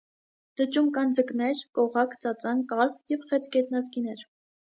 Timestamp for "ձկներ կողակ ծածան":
1.17-2.63